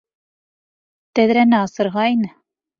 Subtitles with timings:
[1.21, 2.35] Тәҙрәне асырға ине!